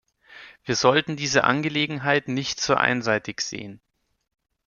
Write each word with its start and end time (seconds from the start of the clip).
Wir 0.63 0.75
sollten 0.75 1.15
diese 1.15 1.43
Angelegenheit 1.43 2.27
nicht 2.27 2.59
zu 2.59 2.75
einseitig 2.75 3.39
sehen. 3.39 3.79